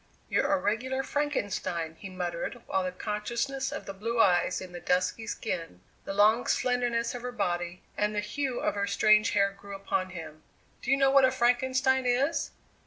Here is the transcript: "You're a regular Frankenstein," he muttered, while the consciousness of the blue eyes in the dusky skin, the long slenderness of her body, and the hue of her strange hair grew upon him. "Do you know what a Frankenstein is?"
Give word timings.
"You're 0.31 0.51
a 0.51 0.57
regular 0.57 1.03
Frankenstein," 1.03 1.93
he 1.99 2.09
muttered, 2.09 2.63
while 2.65 2.83
the 2.83 2.91
consciousness 2.91 3.71
of 3.71 3.85
the 3.85 3.93
blue 3.93 4.19
eyes 4.19 4.59
in 4.59 4.71
the 4.71 4.79
dusky 4.79 5.27
skin, 5.27 5.81
the 6.05 6.13
long 6.15 6.47
slenderness 6.47 7.13
of 7.13 7.21
her 7.21 7.31
body, 7.31 7.83
and 7.95 8.15
the 8.15 8.19
hue 8.19 8.59
of 8.61 8.73
her 8.73 8.87
strange 8.87 9.33
hair 9.33 9.51
grew 9.51 9.75
upon 9.75 10.09
him. 10.09 10.41
"Do 10.81 10.89
you 10.89 10.97
know 10.97 11.11
what 11.11 11.23
a 11.23 11.29
Frankenstein 11.29 12.07
is?" 12.07 12.49